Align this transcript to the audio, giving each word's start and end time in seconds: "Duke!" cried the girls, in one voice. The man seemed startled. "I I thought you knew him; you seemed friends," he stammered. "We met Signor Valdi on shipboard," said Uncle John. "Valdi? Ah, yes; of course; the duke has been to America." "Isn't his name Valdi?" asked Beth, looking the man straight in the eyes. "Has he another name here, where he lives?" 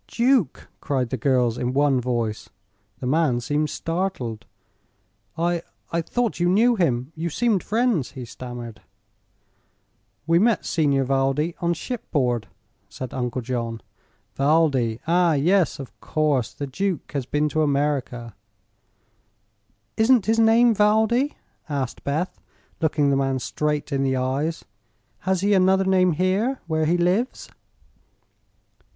"Duke!" 0.07 0.67
cried 0.79 1.11
the 1.11 1.15
girls, 1.15 1.59
in 1.59 1.73
one 1.73 2.01
voice. 2.01 2.49
The 2.97 3.05
man 3.05 3.39
seemed 3.39 3.69
startled. 3.69 4.47
"I 5.37 5.61
I 5.91 6.01
thought 6.01 6.39
you 6.39 6.49
knew 6.49 6.75
him; 6.75 7.11
you 7.13 7.29
seemed 7.29 7.61
friends," 7.61 8.13
he 8.13 8.25
stammered. 8.25 8.81
"We 10.25 10.39
met 10.39 10.65
Signor 10.65 11.03
Valdi 11.03 11.53
on 11.59 11.75
shipboard," 11.75 12.47
said 12.89 13.13
Uncle 13.13 13.43
John. 13.43 13.79
"Valdi? 14.33 14.99
Ah, 15.05 15.33
yes; 15.33 15.77
of 15.77 15.93
course; 15.99 16.51
the 16.51 16.65
duke 16.65 17.11
has 17.11 17.27
been 17.27 17.47
to 17.49 17.61
America." 17.61 18.35
"Isn't 19.97 20.25
his 20.25 20.39
name 20.39 20.73
Valdi?" 20.73 21.37
asked 21.69 22.03
Beth, 22.03 22.41
looking 22.81 23.11
the 23.11 23.15
man 23.15 23.37
straight 23.37 23.91
in 23.91 24.01
the 24.01 24.15
eyes. 24.15 24.65
"Has 25.29 25.41
he 25.41 25.53
another 25.53 25.85
name 25.85 26.13
here, 26.13 26.59
where 26.65 26.87
he 26.87 26.97
lives?" 26.97 27.49